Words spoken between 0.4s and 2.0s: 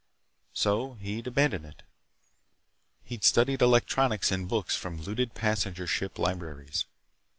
So he'd abandoned it.